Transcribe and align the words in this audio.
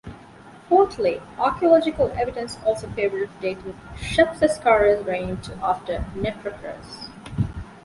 Fourthly, 0.67 1.21
archaeological 1.37 2.09
evidence 2.15 2.57
also 2.65 2.89
favors 2.89 3.29
dating 3.39 3.79
Shepseskare's 3.97 5.05
reign 5.05 5.37
to 5.41 5.55
after 5.63 5.99
Neferefre's. 6.15 7.09